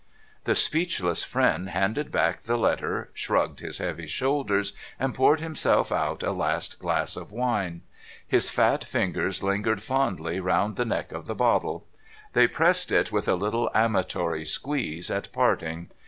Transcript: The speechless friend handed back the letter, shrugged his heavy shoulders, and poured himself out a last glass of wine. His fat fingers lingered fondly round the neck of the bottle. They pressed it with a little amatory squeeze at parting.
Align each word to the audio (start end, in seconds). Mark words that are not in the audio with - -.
The 0.45 0.55
speechless 0.55 1.23
friend 1.23 1.69
handed 1.69 2.11
back 2.11 2.39
the 2.41 2.57
letter, 2.57 3.11
shrugged 3.13 3.59
his 3.59 3.77
heavy 3.77 4.07
shoulders, 4.07 4.73
and 4.97 5.13
poured 5.13 5.41
himself 5.41 5.91
out 5.91 6.23
a 6.23 6.31
last 6.31 6.79
glass 6.79 7.15
of 7.15 7.31
wine. 7.31 7.83
His 8.27 8.49
fat 8.49 8.83
fingers 8.83 9.43
lingered 9.43 9.83
fondly 9.83 10.39
round 10.39 10.75
the 10.75 10.85
neck 10.85 11.11
of 11.11 11.27
the 11.27 11.35
bottle. 11.35 11.85
They 12.33 12.47
pressed 12.47 12.91
it 12.91 13.11
with 13.11 13.27
a 13.27 13.35
little 13.35 13.69
amatory 13.75 14.43
squeeze 14.43 15.11
at 15.11 15.31
parting. 15.31 15.91